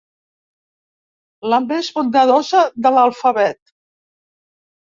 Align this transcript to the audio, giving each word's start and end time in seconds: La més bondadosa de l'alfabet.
La 1.53 1.59
més 1.67 1.91
bondadosa 1.99 2.65
de 2.87 2.93
l'alfabet. 2.97 3.61